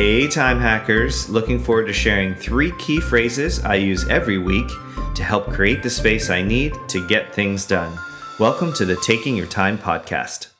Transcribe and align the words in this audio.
Hey, 0.00 0.28
time 0.28 0.60
hackers! 0.60 1.28
Looking 1.28 1.58
forward 1.58 1.88
to 1.88 1.92
sharing 1.92 2.32
three 2.32 2.70
key 2.78 3.00
phrases 3.00 3.58
I 3.64 3.74
use 3.74 4.08
every 4.08 4.38
week 4.38 4.68
to 5.16 5.24
help 5.24 5.50
create 5.50 5.82
the 5.82 5.90
space 5.90 6.30
I 6.30 6.40
need 6.40 6.72
to 6.86 7.04
get 7.08 7.34
things 7.34 7.66
done. 7.66 7.98
Welcome 8.38 8.72
to 8.74 8.84
the 8.84 8.94
Taking 8.94 9.36
Your 9.36 9.48
Time 9.48 9.76
podcast. 9.76 10.52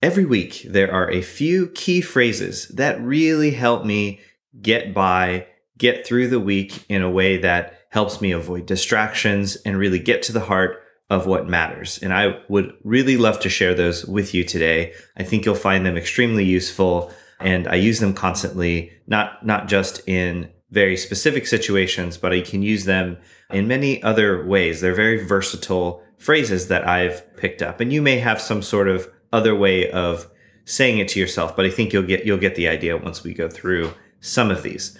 Every 0.00 0.24
week, 0.24 0.64
there 0.68 0.94
are 0.94 1.10
a 1.10 1.20
few 1.20 1.66
key 1.70 2.00
phrases 2.00 2.68
that 2.68 3.02
really 3.02 3.50
help 3.50 3.84
me 3.84 4.20
get 4.62 4.94
by, 4.94 5.48
get 5.76 6.06
through 6.06 6.28
the 6.28 6.38
week 6.38 6.84
in 6.88 7.02
a 7.02 7.10
way 7.10 7.38
that 7.38 7.88
helps 7.90 8.20
me 8.20 8.30
avoid 8.30 8.66
distractions 8.66 9.56
and 9.66 9.76
really 9.76 9.98
get 9.98 10.22
to 10.22 10.32
the 10.32 10.46
heart 10.46 10.80
of 11.10 11.26
what 11.26 11.48
matters. 11.48 11.98
And 12.00 12.14
I 12.14 12.38
would 12.48 12.72
really 12.84 13.16
love 13.16 13.40
to 13.40 13.48
share 13.48 13.74
those 13.74 14.04
with 14.04 14.32
you 14.32 14.44
today. 14.44 14.92
I 15.16 15.24
think 15.24 15.44
you'll 15.44 15.56
find 15.56 15.84
them 15.84 15.96
extremely 15.96 16.44
useful 16.44 17.12
and 17.40 17.68
I 17.68 17.76
use 17.76 18.00
them 18.00 18.14
constantly, 18.14 18.92
not, 19.06 19.44
not 19.44 19.68
just 19.68 20.06
in 20.08 20.50
very 20.70 20.96
specific 20.96 21.46
situations, 21.46 22.16
but 22.16 22.32
I 22.32 22.40
can 22.40 22.62
use 22.62 22.84
them 22.84 23.16
in 23.50 23.68
many 23.68 24.02
other 24.02 24.44
ways. 24.44 24.80
They're 24.80 24.94
very 24.94 25.24
versatile 25.24 26.02
phrases 26.18 26.68
that 26.68 26.86
I've 26.86 27.36
picked 27.36 27.62
up. 27.62 27.80
And 27.80 27.92
you 27.92 28.02
may 28.02 28.18
have 28.18 28.40
some 28.40 28.60
sort 28.62 28.88
of 28.88 29.10
other 29.32 29.54
way 29.54 29.90
of 29.90 30.28
saying 30.64 30.98
it 30.98 31.08
to 31.08 31.20
yourself, 31.20 31.56
but 31.56 31.64
I 31.64 31.70
think 31.70 31.92
you'll 31.92 32.02
get 32.02 32.26
you'll 32.26 32.36
get 32.36 32.54
the 32.54 32.68
idea 32.68 32.96
once 32.96 33.24
we 33.24 33.32
go 33.32 33.48
through 33.48 33.94
some 34.20 34.50
of 34.50 34.62
these. 34.62 34.98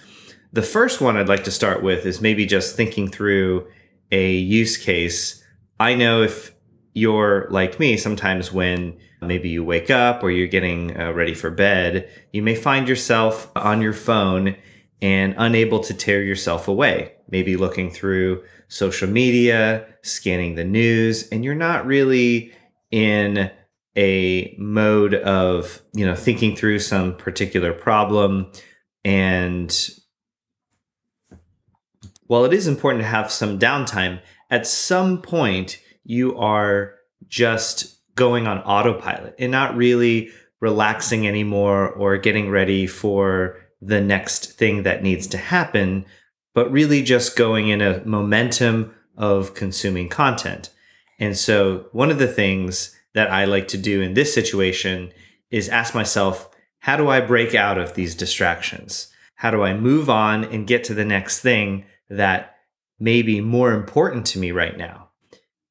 The 0.51 0.63
first 0.63 0.99
one 0.99 1.15
I'd 1.15 1.29
like 1.29 1.43
to 1.43 1.51
start 1.51 1.83
with 1.83 2.05
is 2.05 2.21
maybe 2.21 2.45
just 2.47 2.75
thinking 2.75 3.07
through 3.07 3.67
a 4.11 4.31
use 4.31 4.77
case. 4.77 5.43
I 5.79 5.93
know 5.93 6.23
if 6.23 6.55
you're 6.93 7.47
like 7.51 7.79
me, 7.79 7.97
sometimes 7.97 8.51
when 8.51 8.97
maybe 9.21 9.49
you 9.49 9.63
wake 9.63 9.89
up 9.89 10.23
or 10.23 10.31
you're 10.31 10.47
getting 10.47 10.99
uh, 10.99 11.11
ready 11.11 11.33
for 11.33 11.49
bed, 11.49 12.09
you 12.31 12.41
may 12.41 12.55
find 12.55 12.87
yourself 12.87 13.51
on 13.55 13.81
your 13.81 13.93
phone 13.93 14.55
and 15.01 15.35
unable 15.37 15.79
to 15.79 15.93
tear 15.93 16.21
yourself 16.21 16.67
away. 16.67 17.13
Maybe 17.29 17.55
looking 17.55 17.89
through 17.89 18.43
social 18.67 19.09
media, 19.09 19.87
scanning 20.01 20.55
the 20.55 20.63
news, 20.63 21.27
and 21.29 21.43
you're 21.43 21.55
not 21.55 21.85
really 21.85 22.53
in 22.91 23.51
a 23.97 24.55
mode 24.57 25.13
of, 25.13 25.81
you 25.93 26.05
know, 26.05 26.15
thinking 26.15 26.55
through 26.55 26.79
some 26.79 27.15
particular 27.15 27.73
problem 27.73 28.51
and 29.03 29.91
while 32.29 32.45
it 32.45 32.53
is 32.53 32.67
important 32.67 33.01
to 33.01 33.07
have 33.07 33.31
some 33.31 33.57
downtime, 33.57 34.21
at 34.51 34.67
some 34.67 35.19
point 35.19 35.81
you 36.03 36.37
are 36.37 36.93
just 37.27 37.98
going 38.19 38.45
on 38.45 38.59
autopilot 38.59 39.33
and 39.39 39.51
not 39.51 39.75
really 39.75 40.29
relaxing 40.59 41.27
anymore 41.27 41.89
or 41.89 42.17
getting 42.17 42.49
ready 42.49 42.85
for 42.85 43.57
the 43.81 44.01
next 44.01 44.53
thing 44.53 44.83
that 44.83 45.01
needs 45.01 45.25
to 45.27 45.37
happen, 45.37 46.05
but 46.53 46.71
really 46.71 47.01
just 47.01 47.37
going 47.37 47.69
in 47.69 47.81
a 47.81 48.03
momentum 48.05 48.93
of 49.17 49.53
consuming 49.53 50.09
content. 50.09 50.69
And 51.17 51.37
so, 51.37 51.87
one 51.91 52.11
of 52.11 52.19
the 52.19 52.27
things 52.27 52.95
that 53.13 53.31
I 53.31 53.45
like 53.45 53.67
to 53.69 53.77
do 53.77 54.01
in 54.01 54.13
this 54.13 54.33
situation 54.33 55.11
is 55.49 55.69
ask 55.69 55.95
myself, 55.95 56.49
how 56.79 56.97
do 56.97 57.09
I 57.09 57.21
break 57.21 57.55
out 57.55 57.77
of 57.77 57.93
these 57.93 58.15
distractions? 58.15 59.07
How 59.35 59.51
do 59.51 59.63
I 59.63 59.73
move 59.73 60.09
on 60.09 60.43
and 60.43 60.67
get 60.67 60.83
to 60.85 60.93
the 60.93 61.05
next 61.05 61.39
thing 61.39 61.85
that 62.09 62.59
may 62.99 63.21
be 63.21 63.39
more 63.41 63.71
important 63.71 64.25
to 64.27 64.39
me 64.39 64.51
right 64.51 64.77
now. 64.77 65.09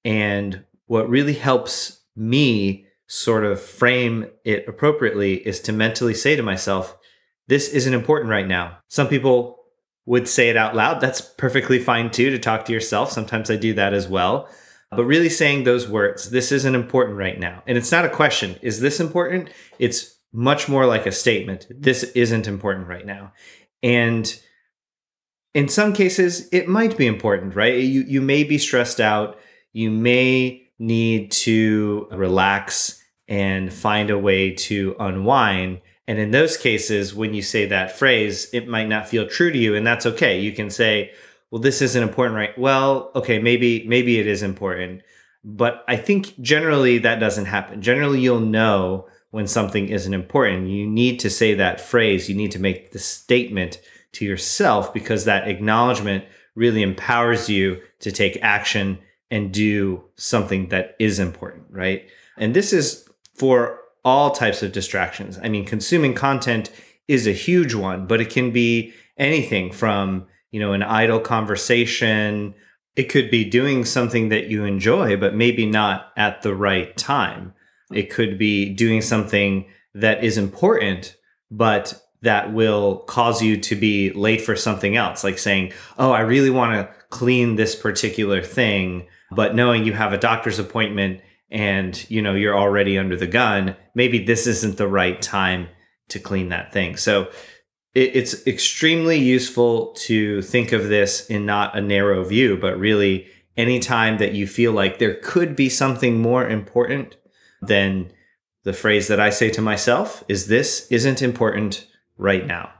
And 0.05 0.64
what 0.86 1.08
really 1.08 1.34
helps 1.34 1.97
me 2.19 2.86
sort 3.06 3.44
of 3.44 3.61
frame 3.61 4.27
it 4.44 4.69
appropriately 4.69 5.34
is 5.47 5.61
to 5.61 5.72
mentally 5.72 6.14
say 6.14 6.36
to 6.36 6.42
myself, 6.42 6.97
this 7.47 7.69
isn't 7.69 7.94
important 7.94 8.30
right 8.30 8.47
now. 8.47 8.79
Some 8.89 9.08
people 9.08 9.58
would 10.05 10.29
say 10.29 10.48
it 10.48 10.56
out 10.56 10.74
loud. 10.74 11.01
That's 11.01 11.20
perfectly 11.20 11.79
fine 11.79 12.11
too 12.11 12.30
to 12.30 12.39
talk 12.39 12.64
to 12.67 12.73
yourself. 12.73 13.11
Sometimes 13.11 13.51
I 13.51 13.56
do 13.56 13.73
that 13.74 13.95
as 13.95 14.08
well. 14.08 14.48
But 14.90 15.05
really 15.05 15.29
saying 15.29 15.64
those 15.64 15.89
words, 15.89 16.30
this 16.30 16.51
isn't 16.51 16.74
important 16.74 17.18
right 17.18 17.39
now. 17.39 17.62
And 17.67 17.77
it's 17.77 17.92
not 17.92 18.06
a 18.06 18.11
question, 18.11 18.56
is 18.62 18.80
this 18.80 19.00
important? 19.00 19.50
It's 19.79 20.18
much 20.33 20.68
more 20.68 20.86
like 20.86 21.06
a 21.06 21.12
statement. 21.12 21.67
This 21.70 22.02
isn't 22.02 22.46
important 22.46 22.89
right 22.89 23.05
now. 23.05 23.33
And 23.83 24.39
in 25.55 25.68
some 25.68 25.92
cases 25.92 26.48
it 26.52 26.68
might 26.68 26.96
be 26.96 27.06
important 27.06 27.55
right 27.55 27.80
you 27.80 28.02
you 28.02 28.20
may 28.20 28.45
be 28.45 28.58
stressed 28.58 29.00
out 29.00 29.39
you 29.73 29.90
may 29.90 30.67
need 30.78 31.30
to 31.30 32.08
relax 32.11 33.02
and 33.27 33.72
find 33.72 34.11
a 34.11 34.18
way 34.18 34.52
to 34.52 34.96
unwind. 34.98 35.80
And 36.06 36.18
in 36.18 36.30
those 36.30 36.56
cases 36.56 37.14
when 37.14 37.34
you 37.34 37.42
say 37.42 37.66
that 37.66 37.98
phrase 37.98 38.48
it 38.52 38.68
might 38.68 38.88
not 38.88 39.08
feel 39.08 39.27
true 39.27 39.52
to 39.52 39.58
you 39.58 39.74
and 39.74 39.86
that's 39.86 40.06
okay. 40.06 40.40
You 40.40 40.52
can 40.52 40.70
say 40.70 41.12
well 41.50 41.61
this 41.61 41.83
isn't 41.83 42.02
important 42.02 42.36
right? 42.36 42.58
Well 42.58 43.11
okay 43.14 43.38
maybe 43.38 43.86
maybe 43.86 44.18
it 44.18 44.27
is 44.27 44.42
important 44.42 45.02
but 45.44 45.84
i 45.86 45.96
think 45.96 46.38
generally 46.40 46.98
that 46.98 47.20
doesn't 47.20 47.46
happen. 47.46 47.83
Generally 47.83 48.20
you'll 48.20 48.40
know 48.40 49.06
when 49.30 49.46
something 49.46 49.88
isn't 49.88 50.14
important. 50.14 50.68
You 50.68 50.86
need 50.86 51.20
to 51.20 51.30
say 51.30 51.55
that 51.55 51.80
phrase. 51.80 52.28
You 52.28 52.34
need 52.34 52.52
to 52.52 52.58
make 52.58 52.92
the 52.92 52.98
statement 52.98 53.80
to 54.12 54.24
yourself 54.24 54.92
because 54.94 55.24
that 55.24 55.48
acknowledgement 55.48 56.24
really 56.55 56.83
empowers 56.83 57.48
you 57.48 57.80
to 58.00 58.11
take 58.11 58.38
action 58.42 58.98
and 59.30 59.52
do 59.52 60.05
something 60.16 60.68
that 60.68 60.96
is 60.98 61.18
important, 61.18 61.64
right? 61.70 62.08
And 62.36 62.55
this 62.55 62.72
is 62.72 63.08
for 63.34 63.80
all 64.05 64.30
types 64.30 64.62
of 64.62 64.72
distractions. 64.72 65.39
I 65.42 65.48
mean, 65.48 65.64
consuming 65.64 66.14
content 66.14 66.70
is 67.08 67.27
a 67.27 67.33
huge 67.33 67.74
one, 67.74 68.06
but 68.06 68.20
it 68.20 68.30
can 68.30 68.52
be 68.52 68.92
anything 69.17 69.72
from, 69.72 70.27
you 70.50 70.61
know, 70.61 70.72
an 70.72 70.83
idle 70.83 71.20
conversation. 71.20 72.55
It 72.96 73.05
could 73.05 73.30
be 73.30 73.44
doing 73.44 73.84
something 73.84 74.28
that 74.30 74.48
you 74.48 74.64
enjoy, 74.64 75.17
but 75.17 75.34
maybe 75.34 75.67
not 75.67 76.12
at 76.17 76.42
the 76.42 76.55
right 76.55 76.96
time. 76.96 77.55
It 77.92 78.11
could 78.11 78.38
be 78.38 78.68
doing 78.70 79.00
something 79.00 79.67
that 79.94 80.22
is 80.22 80.38
important, 80.38 81.17
but 81.50 82.00
that 82.23 82.52
will 82.52 82.98
cause 83.06 83.42
you 83.42 83.56
to 83.56 83.77
be 83.77 84.11
late 84.12 84.40
for 84.40 84.56
something 84.56 84.96
else, 84.96 85.23
like 85.23 85.39
saying, 85.39 85.73
Oh, 85.98 86.11
I 86.11 86.20
really 86.20 86.51
want 86.51 86.73
to 86.73 86.92
clean 87.11 87.56
this 87.56 87.74
particular 87.74 88.42
thing, 88.42 89.06
but 89.30 89.55
knowing 89.55 89.84
you 89.84 89.92
have 89.92 90.12
a 90.12 90.18
doctor's 90.18 90.58
appointment 90.58 91.20
and 91.51 92.08
you 92.11 92.20
know 92.20 92.34
you're 92.34 92.58
already 92.58 92.98
under 92.98 93.17
the 93.17 93.27
gun, 93.27 93.77
maybe 93.95 94.24
this 94.24 94.46
isn't 94.46 94.77
the 94.77 94.89
right 94.89 95.20
time 95.23 95.68
to 96.08 96.18
clean 96.18 96.48
that 96.48 96.73
thing. 96.73 96.96
So 96.96 97.30
it, 97.95 98.17
it's 98.17 98.46
extremely 98.46 99.18
useful 99.18 99.92
to 99.95 100.42
think 100.42 100.73
of 100.73 100.89
this 100.89 101.27
in 101.27 101.46
not 101.46 101.77
a 101.77 101.80
narrow 101.80 102.24
view, 102.24 102.56
but 102.56 102.79
really 102.79 103.29
anytime 103.56 104.18
that 104.18 104.35
you 104.35 104.46
feel 104.46 104.73
like 104.73 104.98
there 104.98 105.18
could 105.23 105.56
be 105.56 105.68
something 105.68 106.20
more 106.20 106.48
important 106.48 107.17
than 107.61 108.11
the 108.64 108.73
phrase 108.73 109.08
that 109.08 109.20
I 109.20 109.30
say 109.30 109.50
to 109.50 109.62
myself 109.62 110.23
is 110.29 110.46
this 110.46 110.86
isn't 110.90 111.23
important 111.23 111.86
right 112.18 112.46
now. 112.46 112.70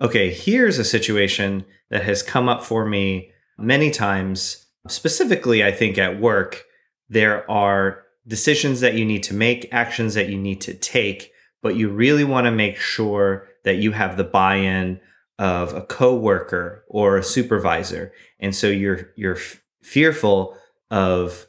Okay, 0.00 0.32
here's 0.32 0.78
a 0.78 0.84
situation 0.84 1.64
that 1.90 2.04
has 2.04 2.22
come 2.22 2.48
up 2.48 2.62
for 2.62 2.84
me 2.84 3.30
many 3.58 3.90
times. 3.90 4.66
Specifically, 4.88 5.64
I 5.64 5.72
think 5.72 5.98
at 5.98 6.20
work, 6.20 6.64
there 7.08 7.48
are 7.50 8.02
decisions 8.26 8.80
that 8.80 8.94
you 8.94 9.04
need 9.04 9.22
to 9.24 9.34
make, 9.34 9.68
actions 9.72 10.14
that 10.14 10.28
you 10.28 10.38
need 10.38 10.60
to 10.62 10.74
take, 10.74 11.32
but 11.62 11.76
you 11.76 11.88
really 11.88 12.24
want 12.24 12.46
to 12.46 12.50
make 12.50 12.76
sure 12.76 13.48
that 13.64 13.76
you 13.76 13.92
have 13.92 14.16
the 14.16 14.24
buy-in 14.24 15.00
of 15.38 15.72
a 15.72 15.82
coworker 15.82 16.84
or 16.88 17.16
a 17.16 17.22
supervisor. 17.22 18.12
And 18.38 18.54
so 18.54 18.68
you're 18.68 19.10
you're 19.16 19.36
f- 19.36 19.62
fearful 19.82 20.56
of 20.90 21.46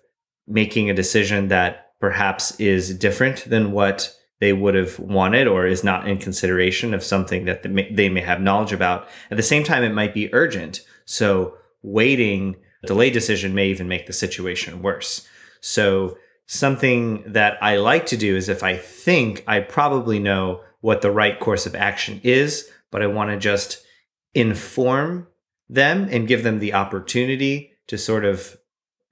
making 0.47 0.89
a 0.89 0.93
decision 0.93 1.49
that 1.49 1.91
perhaps 1.99 2.59
is 2.59 2.97
different 2.97 3.45
than 3.49 3.71
what 3.71 4.13
they 4.39 4.53
would 4.53 4.75
have 4.75 4.99
wanted 4.99 5.47
or 5.47 5.65
is 5.65 5.83
not 5.83 6.07
in 6.07 6.17
consideration 6.17 6.93
of 6.93 7.03
something 7.03 7.45
that 7.45 7.63
they 7.63 8.09
may 8.09 8.21
have 8.21 8.41
knowledge 8.41 8.73
about. 8.73 9.07
At 9.31 9.37
the 9.37 9.43
same 9.43 9.63
time, 9.63 9.83
it 9.83 9.93
might 9.93 10.13
be 10.13 10.33
urgent. 10.33 10.81
So 11.05 11.55
waiting, 11.81 12.57
delayed 12.85 13.13
decision 13.13 13.55
may 13.55 13.67
even 13.69 13.87
make 13.87 14.07
the 14.07 14.13
situation 14.13 14.81
worse. 14.81 15.27
So 15.61 16.17
something 16.47 17.23
that 17.25 17.57
I 17.61 17.77
like 17.77 18.05
to 18.07 18.17
do 18.17 18.35
is 18.35 18.49
if 18.49 18.61
I 18.61 18.77
think 18.77 19.43
I 19.47 19.61
probably 19.61 20.19
know 20.19 20.61
what 20.81 21.01
the 21.01 21.11
right 21.11 21.39
course 21.39 21.65
of 21.65 21.73
action 21.73 22.21
is, 22.23 22.69
but 22.91 23.01
I 23.01 23.07
want 23.07 23.31
to 23.31 23.37
just 23.37 23.83
inform 24.33 25.27
them 25.67 26.07
and 26.11 26.27
give 26.27 26.43
them 26.43 26.59
the 26.59 26.73
opportunity 26.73 27.71
to 27.87 27.97
sort 27.97 28.25
of 28.25 28.57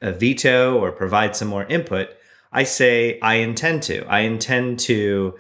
uh, 0.02 0.12
veto 0.12 0.78
or 0.78 0.92
provide 0.92 1.36
some 1.36 1.48
more 1.48 1.64
input, 1.66 2.10
I 2.54 2.64
say, 2.64 3.20
I 3.20 3.36
intend 3.36 3.84
to. 3.84 4.06
I 4.06 4.20
intend 4.20 4.80
to 4.82 5.34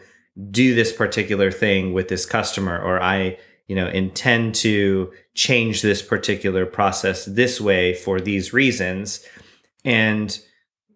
do 0.49 0.73
this 0.73 0.91
particular 0.91 1.51
thing 1.51 1.93
with 1.93 2.07
this 2.07 2.25
customer, 2.25 2.81
or 2.81 3.01
I, 3.01 3.37
you 3.67 3.75
know, 3.75 3.87
intend 3.87 4.55
to 4.55 5.13
change 5.35 5.81
this 5.81 6.01
particular 6.01 6.65
process 6.65 7.25
this 7.25 7.61
way 7.61 7.93
for 7.93 8.19
these 8.19 8.51
reasons. 8.51 9.23
And 9.85 10.37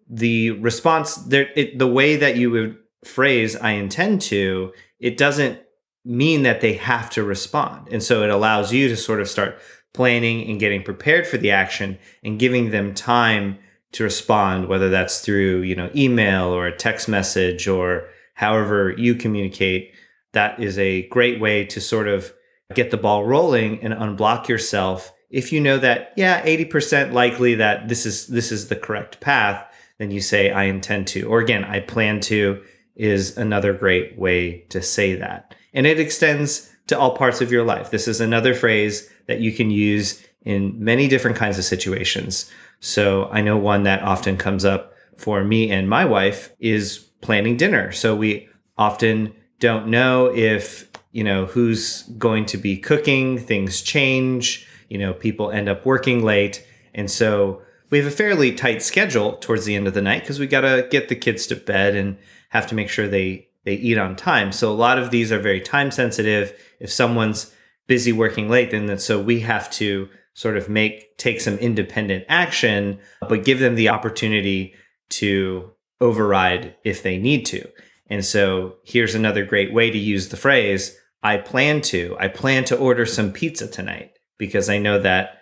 the 0.10 0.52
response 0.52 1.16
there, 1.16 1.52
it, 1.56 1.78
the 1.78 1.88
way 1.88 2.16
that 2.16 2.36
you 2.36 2.50
would 2.50 2.78
phrase, 3.06 3.56
I 3.56 3.72
intend 3.72 4.22
to, 4.22 4.74
it 5.00 5.18
doesn't 5.18 5.62
mean 6.04 6.44
that 6.44 6.62
they 6.62 6.74
have 6.74 7.10
to 7.12 7.24
respond. 7.24 7.90
And 7.92 8.02
so 8.02 8.24
it 8.24 8.30
allows 8.30 8.74
you 8.74 8.88
to 8.90 8.98
sort 8.98 9.22
of 9.22 9.30
start 9.30 9.60
planning 9.94 10.50
and 10.50 10.60
getting 10.60 10.82
prepared 10.82 11.28
for 11.28 11.38
the 11.38 11.52
action 11.52 12.00
and 12.24 12.40
giving 12.40 12.72
them 12.72 12.94
time 12.94 13.60
to 13.98 14.04
respond, 14.04 14.68
whether 14.68 14.90
that's 14.90 15.20
through, 15.22 15.62
you 15.62 15.76
know, 15.76 15.90
email 15.96 16.46
or 16.46 16.68
a 16.68 16.76
text 16.76 17.08
message 17.08 17.68
or 17.68 18.08
however 18.36 18.94
you 18.98 19.16
communicate. 19.16 19.94
That 20.34 20.60
is 20.60 20.78
a 20.78 21.08
great 21.08 21.40
way 21.40 21.66
to 21.66 21.82
sort 21.82 22.08
of 22.08 22.32
get 22.74 22.92
the 22.92 22.98
ball 22.98 23.26
rolling 23.26 23.82
and 23.84 23.94
unblock 23.94 24.48
yourself. 24.48 25.14
If 25.30 25.52
you 25.52 25.60
know 25.60 25.78
that, 25.80 26.14
yeah, 26.16 26.46
80% 26.46 27.12
likely 27.12 27.56
that 27.56 27.88
this 27.88 28.06
is 28.06 28.28
this 28.28 28.52
is 28.52 28.68
the 28.68 28.76
correct 28.76 29.20
path, 29.20 29.66
then 29.98 30.12
you 30.12 30.22
say 30.22 30.52
I 30.52 30.64
intend 30.64 31.08
to. 31.08 31.24
Or 31.24 31.40
again, 31.40 31.64
I 31.64 31.80
plan 31.80 32.20
to 32.22 32.64
is 32.96 33.38
another 33.38 33.74
great 33.74 34.18
way 34.18 34.60
to 34.70 34.82
say 34.82 35.16
that. 35.16 35.56
And 35.74 35.86
it 35.86 36.00
extends 36.00 36.72
to 36.88 36.98
all 36.98 37.16
parts 37.16 37.42
of 37.42 37.52
your 37.52 37.64
life. 37.64 37.92
This 37.92 38.08
is 38.08 38.22
another 38.22 38.54
phrase 38.54 39.10
that 39.28 39.40
you 39.40 39.52
can 39.52 39.70
use 39.70 40.24
in 40.42 40.82
many 40.84 41.08
different 41.08 41.38
kinds 41.38 41.58
of 41.58 41.66
situations. 41.66 42.50
So 42.80 43.30
I 43.32 43.42
know 43.42 43.58
one 43.58 43.84
that 43.84 44.02
often 44.04 44.38
comes 44.38 44.66
up 44.66 44.94
for 45.16 45.44
me 45.44 45.72
and 45.72 45.90
my 45.90 46.06
wife 46.06 46.54
is 46.60 47.00
planning 47.22 47.58
dinner. 47.58 47.92
So 47.92 48.16
we 48.16 48.48
often 48.78 49.34
don't 49.60 49.88
know 49.88 50.32
if, 50.34 50.90
you 51.12 51.24
know, 51.24 51.46
who's 51.46 52.04
going 52.18 52.46
to 52.48 52.58
be 52.58 52.78
cooking, 52.78 53.40
things 53.40 53.82
change, 53.82 54.68
you 54.90 54.98
know, 54.98 55.14
people 55.14 55.52
end 55.52 55.68
up 55.68 55.86
working 55.86 56.24
late. 56.24 56.66
And 56.94 57.10
so 57.10 57.62
we 57.90 57.98
have 57.98 58.08
a 58.08 58.12
fairly 58.12 58.54
tight 58.54 58.82
schedule 58.82 59.34
towards 59.38 59.66
the 59.66 59.76
end 59.76 59.88
of 59.88 59.94
the 59.94 60.02
night 60.02 60.22
because 60.22 60.40
we 60.40 60.48
got 60.48 60.62
to 60.62 60.88
get 60.90 61.10
the 61.10 61.16
kids 61.16 61.48
to 61.48 61.56
bed 61.56 61.96
and 61.96 62.18
have 62.50 62.68
to 62.68 62.76
make 62.76 62.90
sure 62.90 63.08
they 63.08 63.48
they 63.64 63.74
eat 63.74 63.98
on 63.98 64.16
time. 64.16 64.54
So 64.54 64.72
a 64.72 64.74
lot 64.74 64.98
of 64.98 65.12
these 65.12 65.30
are 65.30 65.40
very 65.40 65.60
time 65.60 65.92
sensitive. 65.92 66.58
If 66.80 66.90
someone's 66.90 67.54
busy 67.86 68.14
working 68.14 68.50
late, 68.50 68.72
then 68.72 68.98
so 68.98 69.22
we 69.22 69.42
have 69.42 69.70
to 69.72 70.08
sort 70.38 70.56
of 70.56 70.70
make 70.70 71.18
take 71.18 71.42
some 71.42 71.58
independent 71.58 72.24
action, 72.30 73.00
but 73.28 73.44
give 73.44 73.58
them 73.60 73.74
the 73.74 73.90
opportunity 73.90 74.76
to 75.10 75.72
override 76.00 76.76
if 76.84 77.02
they 77.02 77.18
need 77.18 77.44
to. 77.44 77.68
And 78.06 78.24
so 78.24 78.76
here's 78.86 79.16
another 79.16 79.44
great 79.44 79.74
way 79.74 79.90
to 79.90 79.98
use 79.98 80.30
the 80.30 80.38
phrase 80.38 80.96
I 81.24 81.38
plan 81.38 81.82
to. 81.82 82.16
I 82.20 82.28
plan 82.28 82.66
to 82.66 82.78
order 82.78 83.04
some 83.04 83.34
pizza 83.34 83.68
tonight 83.68 84.12
because 84.38 84.70
I 84.70 84.78
know 84.78 85.00
that 85.00 85.42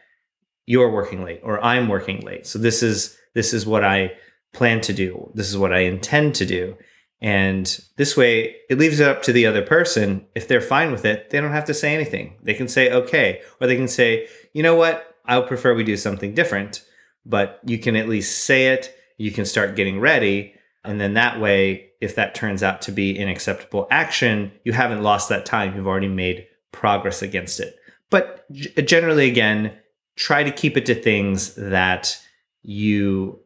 you're 0.65 0.89
working 0.89 1.25
late 1.25 1.41
or 1.43 1.61
I'm 1.61 1.89
working 1.89 2.21
late. 2.21 2.47
So 2.47 2.57
this 2.57 2.81
is 2.81 3.17
this 3.33 3.53
is 3.53 3.65
what 3.65 3.83
I 3.83 4.13
plan 4.53 4.79
to 4.79 4.93
do. 4.93 5.29
This 5.35 5.49
is 5.49 5.57
what 5.57 5.73
I 5.73 5.79
intend 5.79 6.35
to 6.35 6.45
do. 6.45 6.77
And 7.21 7.79
this 7.95 8.15
way, 8.15 8.55
it 8.69 8.77
leaves 8.77 8.99
it 8.99 9.07
up 9.07 9.23
to 9.23 9.33
the 9.33 9.45
other 9.45 9.61
person. 9.61 10.25
If 10.35 10.47
they're 10.47 10.61
fine 10.61 10.91
with 10.91 11.05
it, 11.05 11.29
they 11.29 11.39
don't 11.39 11.51
have 11.51 11.65
to 11.65 11.73
say 11.73 11.93
anything. 11.93 12.37
They 12.43 12.53
can 12.53 12.67
say, 12.67 12.91
okay, 12.91 13.41
or 13.59 13.67
they 13.67 13.75
can 13.75 13.87
say, 13.87 14.27
you 14.53 14.61
know 14.61 14.75
what, 14.75 15.15
I 15.25 15.37
would 15.37 15.47
prefer 15.47 15.73
we 15.73 15.83
do 15.83 15.97
something 15.97 16.33
different. 16.33 16.83
But 17.25 17.59
you 17.65 17.79
can 17.79 17.95
at 17.95 18.09
least 18.09 18.43
say 18.43 18.67
it, 18.67 18.95
you 19.17 19.31
can 19.31 19.45
start 19.45 19.75
getting 19.75 19.99
ready. 19.99 20.53
And 20.83 21.01
then 21.01 21.15
that 21.15 21.39
way, 21.39 21.89
if 22.01 22.15
that 22.15 22.35
turns 22.35 22.61
out 22.61 22.81
to 22.83 22.91
be 22.91 23.17
an 23.17 23.27
acceptable 23.27 23.87
action, 23.89 24.51
you 24.63 24.73
haven't 24.73 25.01
lost 25.01 25.29
that 25.29 25.45
time. 25.45 25.75
You've 25.75 25.87
already 25.87 26.09
made 26.09 26.45
progress 26.71 27.21
against 27.21 27.59
it. 27.59 27.75
But 28.11 28.45
generally, 28.85 29.27
again, 29.27 29.75
try 30.15 30.43
to 30.43 30.51
keep 30.51 30.77
it 30.77 30.85
to 30.85 30.95
things 30.95 31.55
that 31.55 32.21
you 32.61 33.39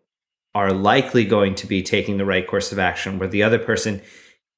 are 0.55 0.73
likely 0.73 1.25
going 1.25 1.55
to 1.55 1.67
be 1.67 1.81
taking 1.81 2.17
the 2.17 2.25
right 2.25 2.47
course 2.47 2.71
of 2.71 2.79
action, 2.79 3.19
where 3.19 3.29
the 3.29 3.43
other 3.43 3.59
person 3.59 4.01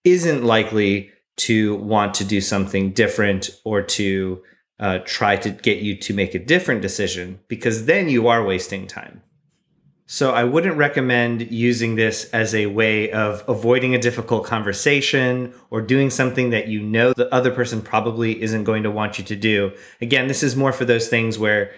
isn't 0.04 0.44
likely 0.44 1.12
to 1.38 1.76
want 1.76 2.14
to 2.16 2.24
do 2.24 2.42
something 2.42 2.92
different 2.92 3.50
or 3.64 3.82
to 3.82 4.42
uh, 4.80 5.00
try 5.06 5.36
to 5.36 5.50
get 5.50 5.80
you 5.80 5.96
to 5.96 6.14
make 6.14 6.34
a 6.34 6.40
different 6.40 6.82
decision, 6.82 7.40
because 7.48 7.86
then 7.86 8.10
you 8.10 8.28
are 8.28 8.44
wasting 8.44 8.88
time. 8.88 9.22
So 10.08 10.32
I 10.32 10.44
wouldn't 10.44 10.76
recommend 10.76 11.52
using 11.52 11.96
this 11.96 12.30
as 12.32 12.54
a 12.54 12.66
way 12.66 13.12
of 13.12 13.46
avoiding 13.48 13.96
a 13.96 13.98
difficult 13.98 14.44
conversation 14.46 15.54
or 15.70 15.80
doing 15.80 16.10
something 16.10 16.50
that 16.50 16.68
you 16.68 16.82
know 16.82 17.14
the 17.14 17.34
other 17.34 17.50
person 17.50 17.82
probably 17.82 18.42
isn't 18.42 18.66
going 18.66 18.84
to 18.84 18.92
want 18.92 19.18
you 19.18 19.24
to 19.24 19.36
do. 19.38 19.72
Again, 20.02 20.28
this 20.28 20.44
is 20.44 20.54
more 20.54 20.74
for 20.74 20.84
those 20.84 21.08
things 21.08 21.40
where 21.40 21.74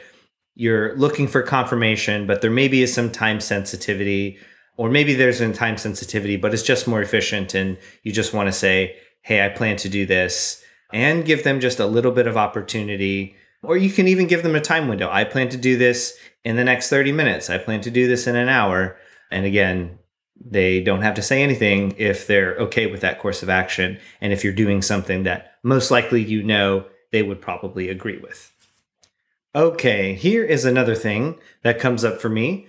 you're 0.56 0.96
looking 0.96 1.28
for 1.28 1.42
confirmation, 1.42 2.28
but 2.28 2.42
there 2.42 2.52
maybe 2.52 2.82
is 2.82 2.94
some 2.94 3.12
time 3.12 3.40
sensitivity, 3.40 4.38
or 4.78 4.90
maybe 4.90 5.14
there's 5.14 5.42
a 5.42 5.54
time 5.54 5.78
sensitivity, 5.78 6.36
but 6.36 6.54
it's 6.54 6.64
just 6.64 6.88
more 6.88 7.02
efficient. 7.02 7.54
And 7.54 7.78
you 8.04 8.12
just 8.12 8.34
want 8.34 8.48
to 8.48 8.52
say, 8.52 8.96
hey, 9.22 9.46
I 9.46 9.50
plan 9.50 9.78
to 9.78 9.90
do 9.90 10.06
this, 10.06 10.64
and 10.92 11.26
give 11.26 11.44
them 11.44 11.60
just 11.60 11.80
a 11.80 11.88
little 11.88 12.12
bit 12.12 12.28
of 12.28 12.38
opportunity. 12.38 13.36
Or 13.64 13.78
you 13.78 13.90
can 13.90 14.08
even 14.08 14.28
give 14.28 14.44
them 14.44 14.56
a 14.56 14.62
time 14.62 14.88
window. 14.88 15.10
I 15.12 15.24
plan 15.24 15.50
to 15.50 15.58
do 15.58 15.78
this 15.78 16.18
in 16.44 16.56
the 16.56 16.64
next 16.64 16.90
30 16.90 17.12
minutes. 17.12 17.50
I 17.50 17.58
plan 17.58 17.82
to 17.82 17.92
do 17.92 18.08
this 18.08 18.28
in 18.28 18.36
an 18.36 18.50
hour. 18.50 18.98
And 19.32 19.46
again, 19.46 19.98
they 20.40 20.82
don't 20.82 21.02
have 21.02 21.16
to 21.16 21.22
say 21.22 21.42
anything 21.42 21.96
if 21.98 22.28
they're 22.28 22.56
okay 22.58 22.88
with 22.88 23.02
that 23.02 23.20
course 23.20 23.42
of 23.42 23.50
action. 23.50 23.98
And 24.22 24.34
if 24.34 24.44
you're 24.44 24.54
doing 24.54 24.82
something 24.82 25.24
that 25.24 25.54
most 25.64 25.90
likely 25.90 26.22
you 26.22 26.44
know 26.44 26.86
they 27.12 27.24
would 27.24 27.42
probably 27.42 27.90
agree 27.90 28.18
with. 28.18 28.53
Okay, 29.56 30.16
here 30.16 30.44
is 30.44 30.66
another 30.66 30.96
thing 30.96 31.38
that 31.62 31.80
comes 31.80 32.04
up 32.04 32.20
for 32.20 32.28
me. 32.28 32.68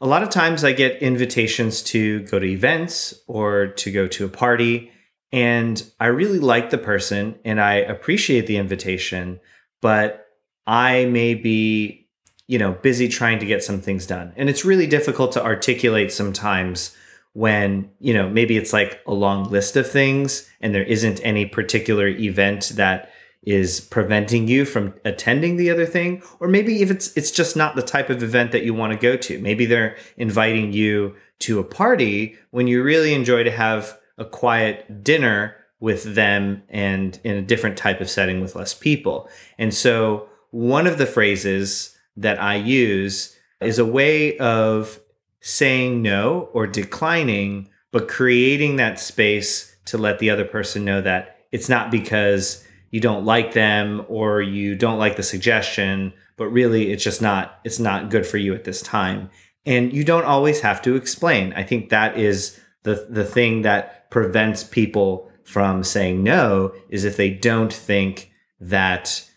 A 0.00 0.06
lot 0.06 0.22
of 0.22 0.30
times 0.30 0.64
I 0.64 0.72
get 0.72 1.02
invitations 1.02 1.82
to 1.84 2.20
go 2.20 2.38
to 2.38 2.46
events 2.46 3.20
or 3.26 3.66
to 3.66 3.92
go 3.92 4.06
to 4.08 4.24
a 4.24 4.30
party, 4.30 4.90
and 5.30 5.82
I 6.00 6.06
really 6.06 6.38
like 6.38 6.70
the 6.70 6.78
person 6.78 7.38
and 7.44 7.60
I 7.60 7.74
appreciate 7.74 8.46
the 8.46 8.56
invitation, 8.56 9.40
but 9.82 10.26
I 10.66 11.04
may 11.04 11.34
be, 11.34 12.08
you 12.48 12.58
know, 12.58 12.72
busy 12.72 13.08
trying 13.08 13.38
to 13.40 13.46
get 13.46 13.62
some 13.62 13.82
things 13.82 14.06
done. 14.06 14.32
And 14.34 14.48
it's 14.48 14.64
really 14.64 14.86
difficult 14.86 15.32
to 15.32 15.44
articulate 15.44 16.12
sometimes 16.12 16.96
when, 17.34 17.90
you 17.98 18.14
know, 18.14 18.28
maybe 18.28 18.56
it's 18.56 18.72
like 18.72 19.00
a 19.06 19.12
long 19.12 19.50
list 19.50 19.76
of 19.76 19.90
things 19.90 20.50
and 20.62 20.74
there 20.74 20.82
isn't 20.82 21.20
any 21.22 21.44
particular 21.44 22.08
event 22.08 22.72
that 22.76 23.10
is 23.42 23.80
preventing 23.80 24.46
you 24.46 24.64
from 24.64 24.94
attending 25.04 25.56
the 25.56 25.70
other 25.70 25.86
thing 25.86 26.22
or 26.38 26.46
maybe 26.46 26.80
if 26.80 26.90
it's 26.90 27.16
it's 27.16 27.30
just 27.30 27.56
not 27.56 27.74
the 27.74 27.82
type 27.82 28.08
of 28.08 28.22
event 28.22 28.52
that 28.52 28.64
you 28.64 28.72
want 28.72 28.92
to 28.92 28.98
go 28.98 29.16
to. 29.16 29.38
Maybe 29.40 29.66
they're 29.66 29.96
inviting 30.16 30.72
you 30.72 31.16
to 31.40 31.58
a 31.58 31.64
party 31.64 32.36
when 32.50 32.68
you 32.68 32.82
really 32.82 33.14
enjoy 33.14 33.42
to 33.42 33.50
have 33.50 33.98
a 34.16 34.24
quiet 34.24 35.02
dinner 35.02 35.56
with 35.80 36.14
them 36.14 36.62
and 36.68 37.18
in 37.24 37.36
a 37.36 37.42
different 37.42 37.76
type 37.76 38.00
of 38.00 38.08
setting 38.08 38.40
with 38.40 38.54
less 38.54 38.72
people. 38.72 39.28
And 39.58 39.74
so 39.74 40.28
one 40.52 40.86
of 40.86 40.98
the 40.98 41.06
phrases 41.06 41.98
that 42.16 42.40
i 42.40 42.54
use 42.54 43.36
is 43.60 43.78
a 43.78 43.86
way 43.86 44.36
of 44.38 45.00
saying 45.40 46.02
no 46.02 46.48
or 46.52 46.66
declining 46.66 47.68
but 47.90 48.08
creating 48.08 48.76
that 48.76 49.00
space 49.00 49.76
to 49.84 49.98
let 49.98 50.18
the 50.18 50.30
other 50.30 50.44
person 50.44 50.84
know 50.84 51.00
that 51.00 51.38
it's 51.50 51.68
not 51.68 51.90
because 51.90 52.64
you 52.92 53.00
don't 53.00 53.24
like 53.24 53.54
them 53.54 54.04
or 54.06 54.40
you 54.40 54.76
don't 54.76 54.98
like 54.98 55.16
the 55.16 55.22
suggestion, 55.24 56.12
but 56.36 56.46
really 56.48 56.92
it's 56.92 57.02
just 57.02 57.20
not 57.20 57.58
it's 57.64 57.80
not 57.80 58.10
good 58.10 58.24
for 58.24 58.36
you 58.36 58.54
at 58.54 58.62
this 58.62 58.82
time. 58.82 59.30
And 59.66 59.92
you 59.92 60.04
don't 60.04 60.24
always 60.24 60.60
have 60.60 60.80
to 60.82 60.94
explain. 60.94 61.52
I 61.54 61.64
think 61.64 61.88
that 61.88 62.16
is 62.16 62.60
the 62.84 63.06
the 63.10 63.24
thing 63.24 63.62
that 63.62 64.10
prevents 64.10 64.62
people 64.62 65.30
from 65.42 65.82
saying 65.82 66.22
no 66.22 66.72
is 66.88 67.04
if 67.04 67.16
they 67.16 67.30
don't 67.30 67.72
think 67.72 68.30
that 68.60 69.28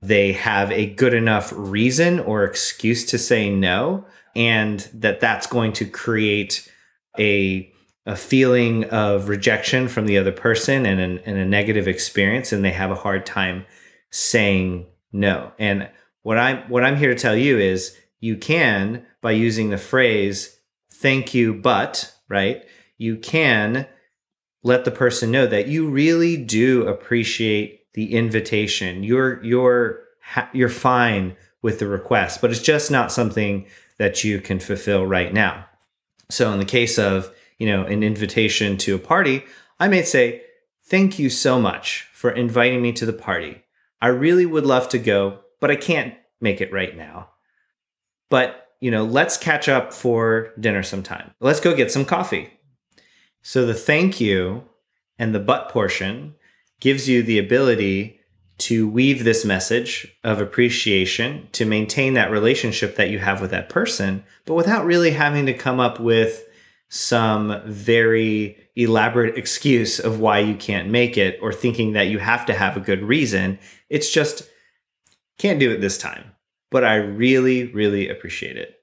they 0.00 0.32
have 0.32 0.70
a 0.72 0.86
good 0.86 1.12
enough 1.12 1.52
reason 1.54 2.20
or 2.20 2.44
excuse 2.44 3.04
to 3.04 3.18
say 3.18 3.50
no 3.50 4.06
and 4.34 4.88
that 4.94 5.20
that's 5.20 5.46
going 5.46 5.72
to 5.74 5.84
create 5.84 6.70
a 7.18 7.70
a 8.10 8.16
feeling 8.16 8.84
of 8.86 9.28
rejection 9.28 9.86
from 9.86 10.06
the 10.06 10.18
other 10.18 10.32
person 10.32 10.84
and, 10.84 10.98
an, 10.98 11.20
and 11.20 11.38
a 11.38 11.44
negative 11.44 11.86
experience 11.86 12.52
and 12.52 12.64
they 12.64 12.72
have 12.72 12.90
a 12.90 12.96
hard 12.96 13.24
time 13.24 13.64
saying 14.10 14.84
no. 15.12 15.52
And 15.60 15.88
what 16.22 16.36
i'm 16.36 16.68
what 16.68 16.84
i'm 16.84 16.96
here 16.96 17.14
to 17.14 17.20
tell 17.20 17.36
you 17.36 17.58
is 17.58 17.96
you 18.18 18.36
can 18.36 19.06
by 19.22 19.30
using 19.30 19.70
the 19.70 19.78
phrase 19.78 20.58
thank 20.92 21.32
you 21.32 21.54
but 21.54 22.12
right 22.28 22.64
you 22.98 23.16
can 23.16 23.86
let 24.64 24.84
the 24.84 24.90
person 24.90 25.30
know 25.30 25.46
that 25.46 25.68
you 25.68 25.88
really 25.88 26.36
do 26.36 26.86
appreciate 26.86 27.92
the 27.94 28.12
invitation. 28.12 29.04
You're 29.04 29.42
you're 29.44 30.02
you're 30.52 30.68
fine 30.68 31.36
with 31.62 31.78
the 31.78 31.86
request 31.86 32.40
but 32.40 32.50
it's 32.50 32.60
just 32.60 32.90
not 32.90 33.12
something 33.12 33.66
that 33.98 34.24
you 34.24 34.40
can 34.40 34.58
fulfill 34.58 35.06
right 35.06 35.32
now. 35.32 35.66
So 36.28 36.52
in 36.52 36.58
the 36.58 36.64
case 36.64 36.98
of 36.98 37.32
you 37.60 37.66
know, 37.66 37.84
an 37.84 38.02
invitation 38.02 38.76
to 38.78 38.96
a 38.96 38.98
party, 38.98 39.44
I 39.78 39.86
may 39.86 40.02
say, 40.02 40.42
Thank 40.82 41.20
you 41.20 41.30
so 41.30 41.60
much 41.60 42.08
for 42.12 42.32
inviting 42.32 42.82
me 42.82 42.90
to 42.94 43.06
the 43.06 43.12
party. 43.12 43.62
I 44.02 44.08
really 44.08 44.44
would 44.44 44.66
love 44.66 44.88
to 44.88 44.98
go, 44.98 45.40
but 45.60 45.70
I 45.70 45.76
can't 45.76 46.14
make 46.40 46.60
it 46.60 46.72
right 46.72 46.96
now. 46.96 47.28
But, 48.28 48.66
you 48.80 48.90
know, 48.90 49.04
let's 49.04 49.36
catch 49.36 49.68
up 49.68 49.92
for 49.92 50.52
dinner 50.58 50.82
sometime. 50.82 51.32
Let's 51.38 51.60
go 51.60 51.76
get 51.76 51.92
some 51.92 52.04
coffee. 52.04 52.50
So 53.42 53.64
the 53.64 53.74
thank 53.74 54.20
you 54.20 54.64
and 55.16 55.32
the 55.32 55.38
but 55.38 55.68
portion 55.68 56.34
gives 56.80 57.08
you 57.08 57.22
the 57.22 57.38
ability 57.38 58.18
to 58.58 58.88
weave 58.88 59.22
this 59.22 59.44
message 59.44 60.18
of 60.24 60.40
appreciation 60.40 61.48
to 61.52 61.64
maintain 61.64 62.14
that 62.14 62.30
relationship 62.30 62.96
that 62.96 63.10
you 63.10 63.18
have 63.20 63.40
with 63.40 63.52
that 63.52 63.68
person, 63.68 64.24
but 64.44 64.54
without 64.54 64.84
really 64.84 65.12
having 65.12 65.46
to 65.46 65.54
come 65.54 65.78
up 65.78 66.00
with 66.00 66.46
some 66.90 67.62
very 67.66 68.58
elaborate 68.74 69.38
excuse 69.38 70.00
of 70.00 70.18
why 70.18 70.40
you 70.40 70.56
can't 70.56 70.90
make 70.90 71.16
it 71.16 71.38
or 71.40 71.52
thinking 71.52 71.92
that 71.92 72.08
you 72.08 72.18
have 72.18 72.44
to 72.44 72.52
have 72.52 72.76
a 72.76 72.80
good 72.80 73.02
reason. 73.02 73.58
It's 73.88 74.12
just, 74.12 74.48
can't 75.38 75.60
do 75.60 75.70
it 75.70 75.80
this 75.80 75.96
time, 75.96 76.32
but 76.68 76.84
I 76.84 76.96
really, 76.96 77.72
really 77.72 78.08
appreciate 78.08 78.56
it. 78.56 78.76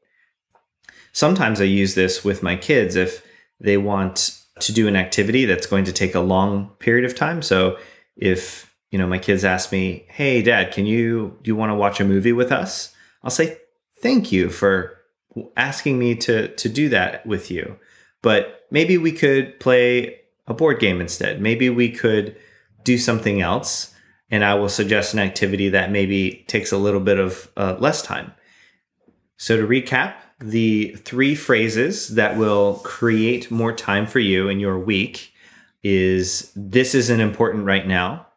Sometimes 1.12 1.60
I 1.60 1.66
use 1.66 1.96
this 1.96 2.24
with 2.24 2.42
my 2.42 2.56
kids 2.56 2.96
if 2.96 3.26
they 3.60 3.76
want 3.76 4.40
to 4.60 4.72
do 4.72 4.88
an 4.88 4.96
activity 4.96 5.46
that's 5.46 5.68
going 5.68 5.84
to 5.84 5.92
take 5.92 6.16
a 6.16 6.20
long 6.22 6.70
period 6.80 7.06
of 7.06 7.16
time. 7.16 7.42
So 7.42 7.78
if, 8.16 8.74
you 8.90 8.98
know, 8.98 9.08
my 9.08 9.20
kids 9.20 9.44
ask 9.44 9.72
me, 9.72 10.06
"Hey 10.10 10.42
dad, 10.42 10.72
can 10.72 10.86
you 10.86 11.38
do 11.42 11.50
you 11.50 11.56
want 11.56 11.72
to 11.72 11.76
watch 11.76 12.00
a 12.00 12.06
movie 12.06 12.34
with 12.34 12.52
us?" 12.52 12.94
I'll 13.24 13.32
say, 13.32 13.58
"Thank 14.00 14.32
you 14.32 14.50
for 14.50 14.98
asking 15.56 16.00
me 16.00 16.16
to 16.16 16.48
to 16.48 16.70
do 16.70 16.90
that 16.90 17.26
with 17.26 17.52
you." 17.52 17.78
But 18.22 18.66
maybe 18.72 18.98
we 18.98 19.12
could 19.12 19.60
play 19.60 20.22
a 20.48 20.54
board 20.54 20.80
game 20.80 21.02
instead. 21.02 21.42
Maybe 21.42 21.70
we 21.70 21.92
could 21.92 22.36
do 22.84 22.98
something 22.98 23.42
else 23.42 23.94
and 24.30 24.44
I 24.44 24.56
will 24.56 24.70
suggest 24.70 25.14
an 25.14 25.20
activity 25.20 25.70
that 25.70 25.92
maybe 25.92 26.46
takes 26.48 26.72
a 26.72 26.78
little 26.78 27.00
bit 27.00 27.20
of 27.20 27.50
uh, 27.56 27.78
less 27.80 28.02
time. 28.02 28.34
So 29.38 29.58
to 29.58 29.68
recap, 29.68 30.16
the 30.40 30.96
three 31.04 31.36
phrases 31.36 32.10
that 32.16 32.38
will 32.38 32.76
create 32.84 33.50
more 33.50 33.74
time 33.74 34.06
for 34.06 34.20
you 34.20 34.50
in 34.50 34.60
your 34.60 34.78
week 34.78 35.34
is 35.84 36.52
this 36.56 36.94
isn't 36.94 37.22
important 37.22 37.66
right 37.66 37.88
now. 37.88 38.28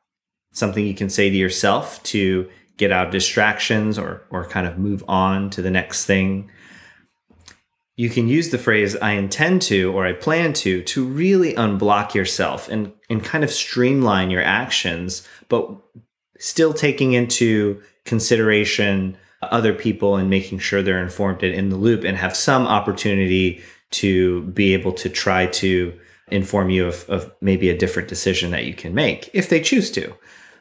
Something 0.52 0.86
you 0.86 0.94
can 0.94 1.10
say 1.10 1.30
to 1.30 1.36
yourself 1.36 2.02
to 2.04 2.48
get 2.76 2.92
out 2.92 3.06
of 3.06 3.12
distractions 3.12 3.98
or 3.98 4.22
or 4.30 4.46
kind 4.46 4.66
of 4.66 4.78
move 4.78 5.04
on 5.08 5.50
to 5.50 5.62
the 5.62 5.70
next 5.70 6.06
thing. 6.06 6.50
You 8.00 8.08
can 8.08 8.28
use 8.28 8.48
the 8.48 8.56
phrase 8.56 8.96
I 8.96 9.10
intend 9.12 9.60
to 9.62 9.92
or 9.92 10.06
I 10.06 10.14
plan 10.14 10.54
to 10.64 10.82
to 10.84 11.04
really 11.04 11.52
unblock 11.52 12.14
yourself 12.14 12.66
and 12.70 12.94
and 13.10 13.22
kind 13.22 13.44
of 13.44 13.50
streamline 13.50 14.30
your 14.30 14.40
actions, 14.40 15.28
but 15.50 15.68
still 16.38 16.72
taking 16.72 17.12
into 17.12 17.82
consideration 18.06 19.18
other 19.42 19.74
people 19.74 20.16
and 20.16 20.30
making 20.30 20.60
sure 20.60 20.80
they're 20.80 21.02
informed 21.02 21.42
and 21.42 21.54
in 21.54 21.68
the 21.68 21.76
loop 21.76 22.02
and 22.02 22.16
have 22.16 22.34
some 22.34 22.66
opportunity 22.66 23.60
to 23.90 24.44
be 24.44 24.72
able 24.72 24.92
to 24.92 25.10
try 25.10 25.44
to 25.44 25.92
inform 26.28 26.70
you 26.70 26.86
of, 26.86 27.04
of 27.10 27.30
maybe 27.42 27.68
a 27.68 27.76
different 27.76 28.08
decision 28.08 28.50
that 28.50 28.64
you 28.64 28.72
can 28.72 28.94
make 28.94 29.28
if 29.34 29.50
they 29.50 29.60
choose 29.60 29.90
to. 29.90 30.14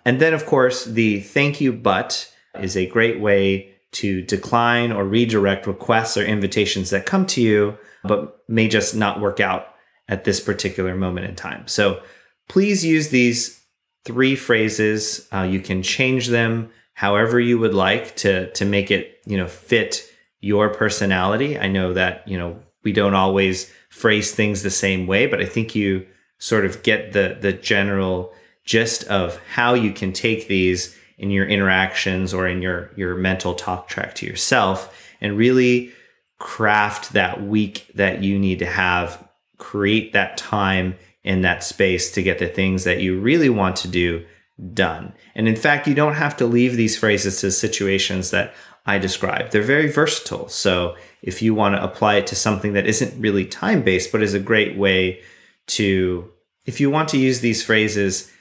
And 0.03 0.19
then, 0.19 0.33
of 0.33 0.45
course, 0.45 0.83
the 0.83 1.21
thank 1.21 1.61
you 1.61 1.71
but 1.71 2.29
is 2.59 2.75
a 2.75 2.85
great 2.85 3.21
way 3.21 3.78
to 3.91 4.21
decline 4.21 4.91
or 4.91 5.03
redirect 5.03 5.65
requests 5.65 6.15
or 6.17 6.23
invitations 6.23 6.89
that 6.91 7.05
come 7.05 7.25
to 7.27 7.41
you, 7.41 7.77
but 8.03 8.39
may 8.47 8.67
just 8.67 8.95
not 8.95 9.19
work 9.19 9.39
out 9.39 9.67
at 10.07 10.23
this 10.23 10.39
particular 10.39 10.95
moment 10.95 11.27
in 11.27 11.35
time. 11.35 11.67
So 11.67 12.01
please 12.47 12.85
use 12.85 13.09
these 13.09 13.61
three 14.05 14.35
phrases. 14.35 15.27
Uh, 15.31 15.41
you 15.43 15.59
can 15.59 15.83
change 15.83 16.27
them 16.27 16.69
however 16.93 17.39
you 17.39 17.57
would 17.57 17.73
like 17.73 18.13
to 18.17 18.51
to 18.51 18.65
make 18.65 18.91
it 18.91 19.21
you 19.25 19.37
know 19.37 19.47
fit 19.47 20.05
your 20.41 20.69
personality. 20.69 21.57
I 21.57 21.67
know 21.67 21.93
that 21.93 22.27
you 22.27 22.37
know 22.37 22.59
we 22.83 22.91
don't 22.91 23.13
always 23.13 23.71
phrase 23.89 24.33
things 24.33 24.63
the 24.63 24.69
same 24.69 25.07
way, 25.07 25.25
but 25.25 25.41
I 25.41 25.45
think 25.45 25.75
you 25.75 26.05
sort 26.39 26.65
of 26.65 26.83
get 26.83 27.13
the 27.13 27.37
the 27.39 27.53
general 27.53 28.33
gist 28.65 29.03
of 29.05 29.39
how 29.53 29.73
you 29.73 29.91
can 29.93 30.13
take 30.13 30.47
these 30.47 30.95
in 31.19 31.29
your 31.29 31.45
interactions 31.45 32.33
or 32.33 32.47
in 32.47 32.61
your 32.61 32.91
your 32.95 33.15
mental 33.15 33.53
talk 33.53 33.87
track 33.87 34.15
to 34.15 34.25
yourself 34.25 34.97
and 35.21 35.37
really 35.37 35.91
craft 36.39 37.13
that 37.13 37.43
week 37.43 37.85
that 37.93 38.23
you 38.23 38.39
need 38.39 38.59
to 38.59 38.65
have 38.65 39.27
create 39.57 40.13
that 40.13 40.37
time 40.37 40.95
in 41.23 41.41
that 41.41 41.63
space 41.63 42.11
to 42.13 42.23
get 42.23 42.39
the 42.39 42.47
things 42.47 42.85
that 42.85 43.01
you 43.01 43.19
really 43.19 43.49
want 43.49 43.75
to 43.75 43.87
do 43.87 44.25
done. 44.73 45.13
And 45.35 45.47
in 45.47 45.55
fact, 45.55 45.87
you 45.87 45.93
don't 45.93 46.15
have 46.15 46.35
to 46.37 46.45
leave 46.45 46.75
these 46.75 46.97
phrases 46.97 47.41
to 47.41 47.51
situations 47.51 48.31
that 48.31 48.53
I 48.85 48.97
described. 48.97 49.51
They're 49.51 49.61
very 49.61 49.91
versatile. 49.91 50.47
So 50.47 50.95
if 51.21 51.41
you 51.41 51.53
want 51.53 51.75
to 51.75 51.83
apply 51.83 52.15
it 52.15 52.27
to 52.27 52.35
something 52.35 52.73
that 52.73 52.87
isn't 52.87 53.21
really 53.21 53.45
time 53.45 53.83
based, 53.83 54.11
but 54.11 54.23
is 54.23 54.33
a 54.33 54.39
great 54.39 54.77
way 54.77 55.21
to, 55.67 56.31
if 56.65 56.79
you 56.79 56.89
want 56.89 57.09
to 57.09 57.17
use 57.17 57.41
these 57.41 57.63
phrases 57.63 58.31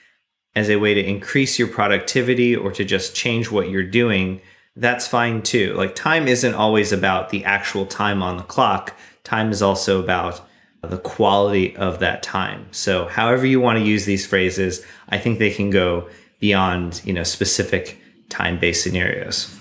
as 0.55 0.69
a 0.69 0.77
way 0.77 0.95
to 0.95 1.05
increase 1.05 1.59
your 1.59 1.69
productivity 1.69 2.57
or 2.57 2.73
to 2.73 2.85
just 2.85 3.15
change 3.15 3.51
what 3.51 3.69
you're 3.69 3.83
doing, 3.83 4.41
that's 4.77 5.07
fine 5.07 5.43
too. 5.43 5.75
Like 5.75 5.95
time 5.95 6.29
isn't 6.29 6.55
always 6.55 6.93
about 6.93 7.31
the 7.31 7.45
actual 7.45 7.87
time 7.87 8.23
on 8.23 8.37
the 8.37 8.43
clock, 8.43 8.97
time 9.25 9.51
is 9.51 9.63
also 9.63 10.03
about 10.03 10.41
the 10.83 10.99
quality 10.99 11.77
of 11.77 11.99
that 11.99 12.23
time. 12.23 12.69
So 12.71 13.07
however 13.07 13.47
you 13.47 13.61
want 13.61 13.79
to 13.79 13.85
use 13.85 14.05
these 14.05 14.27
phrases, 14.27 14.85
I 15.09 15.19
think 15.19 15.39
they 15.39 15.51
can 15.51 15.71
go 15.71 16.09
beyond, 16.41 17.03
you 17.05 17.13
know, 17.13 17.25
specific 17.25 18.01
time-based 18.29 18.83
scenarios. 18.83 19.55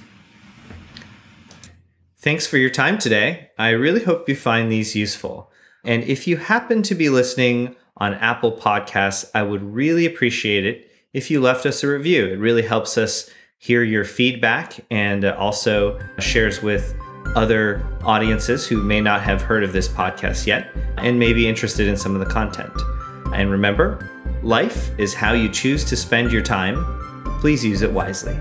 Thanks 2.20 2.46
for 2.46 2.58
your 2.58 2.70
time 2.70 2.98
today. 2.98 3.50
I 3.58 3.70
really 3.70 4.04
hope 4.04 4.28
you 4.28 4.36
find 4.36 4.72
these 4.72 4.96
useful. 4.96 5.52
And 5.84 6.04
if 6.04 6.28
you 6.28 6.38
happen 6.38 6.84
to 6.84 6.96
be 6.96 7.10
listening 7.10 7.76
on 7.98 8.14
Apple 8.16 8.52
Podcasts, 8.52 9.30
I 9.34 9.44
would 9.44 9.62
really 9.62 10.06
appreciate 10.06 10.66
it 10.66 10.90
if 11.14 11.30
you 11.32 11.42
left 11.42 11.66
us 11.66 11.84
a 11.84 11.88
review. 11.88 12.26
It 12.28 12.38
really 12.38 12.62
helps 12.62 12.98
us 12.98 13.30
hear 13.58 13.84
your 13.84 14.06
feedback 14.06 14.80
and 14.92 15.26
also 15.26 16.00
shares 16.20 16.62
with 16.62 16.96
other 17.36 17.86
audiences 18.04 18.68
who 18.68 18.82
may 18.82 19.02
not 19.02 19.22
have 19.22 19.42
heard 19.42 19.64
of 19.64 19.74
this 19.74 19.88
podcast 19.88 20.46
yet 20.46 20.70
and 20.98 21.20
may 21.20 21.34
be 21.34 21.48
interested 21.48 21.88
in 21.88 21.98
some 21.98 22.14
of 22.14 22.20
the 22.20 22.32
content. 22.32 22.74
And 23.34 23.52
remember, 23.52 24.10
life 24.44 24.92
is 25.00 25.14
how 25.14 25.34
you 25.34 25.50
choose 25.50 25.84
to 25.86 25.96
spend 25.96 26.32
your 26.32 26.42
time. 26.42 26.86
Please 27.40 27.64
use 27.66 27.82
it 27.82 27.92
wisely. 27.92 28.38